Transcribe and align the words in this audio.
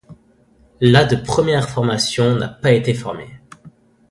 La 0.79 1.05
de 1.05 1.15
première 1.15 1.69
formation 1.69 2.35
n'a 2.35 2.47
pas 2.47 2.71
été 2.71 2.91
formée. 2.95 3.39